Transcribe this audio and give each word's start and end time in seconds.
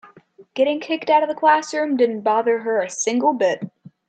Getting 0.55 0.79
kicked 0.79 1.11
out 1.11 1.21
of 1.21 1.29
the 1.29 1.35
classroom 1.35 1.95
didn't 1.95 2.21
bother 2.21 2.61
her 2.61 2.81
a 2.81 2.89
single 2.89 3.33
bit. 3.33 3.69